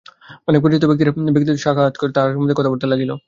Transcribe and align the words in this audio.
অনেক 0.47 0.59
পরিচিত 0.63 0.83
ব্যক্তির 0.85 1.09
সহিত 1.09 1.63
সাক্ষাৎ 1.65 1.93
হইল, 1.95 2.11
তাঁহার 2.15 2.31
সম্বন্ধে 2.33 2.57
কথাবার্তা 2.57 2.85
হইতে 2.85 2.93
লাগিল। 2.93 3.11